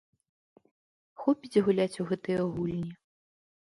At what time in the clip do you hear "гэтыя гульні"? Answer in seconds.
2.11-2.91